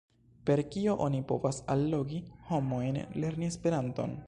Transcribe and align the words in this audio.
Per 0.49 0.61
kio 0.75 0.95
oni 1.07 1.19
povas 1.33 1.59
allogi 1.75 2.23
homojn 2.49 3.01
lerni 3.21 3.51
Esperanton? 3.53 4.19